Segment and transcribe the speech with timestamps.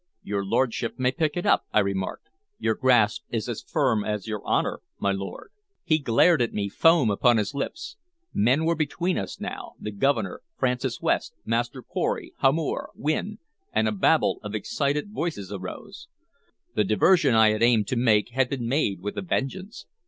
[0.23, 2.27] "Your lordship may pick it up," I remarked.
[2.57, 5.51] "Your grasp is as firm as your honor, my lord."
[5.83, 7.97] He glared at me, foam upon his lips.
[8.33, 13.37] Men were between us now, the Governor, Francis West, Master Pory, Hamor, Wynne,
[13.73, 16.07] and a babel of excited voices arose.
[16.73, 19.85] The diversion I had aimed to make had been made with a vengeance.